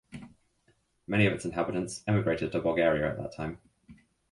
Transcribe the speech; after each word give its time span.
Many 1.05 1.27
of 1.27 1.33
its 1.33 1.45
inhabitants 1.45 2.03
emigrated 2.07 2.51
to 2.53 2.59
Bulgaria 2.59 3.11
at 3.11 3.17
that 3.17 3.35
time. 3.35 3.59